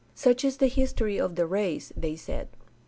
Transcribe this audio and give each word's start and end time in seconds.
Such 0.15 0.43
is 0.43 0.57
the 0.57 0.65
history 0.65 1.19
of 1.19 1.35
the 1.35 1.45
race, 1.45 1.93
they 1.95 2.15
said. 2.15 2.47